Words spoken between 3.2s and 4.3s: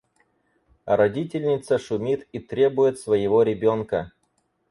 ребёнка.